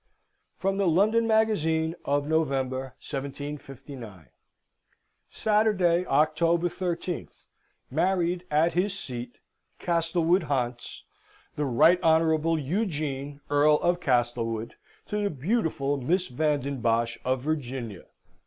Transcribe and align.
From 0.57 0.77
the 0.77 0.87
London 0.87 1.27
Magazine 1.27 1.93
of 2.05 2.27
November 2.27 2.95
1759: 3.07 4.29
"Saturday, 5.29 6.07
October 6.07 6.69
13th, 6.69 7.45
married, 7.91 8.43
at 8.49 8.73
his 8.73 8.97
seat, 8.97 9.37
Castlewood, 9.77 10.45
Hants, 10.45 11.03
the 11.55 11.65
Right 11.65 12.01
Honourable 12.01 12.57
Eugene, 12.57 13.41
Earl 13.51 13.75
of 13.81 13.99
Castlewood, 13.99 14.73
to 15.05 15.21
the 15.21 15.29
beautiful 15.29 15.97
Miss 16.01 16.29
Van 16.29 16.61
den 16.61 16.81
Bosch, 16.81 17.19
of 17.23 17.41
Virginia. 17.43 18.05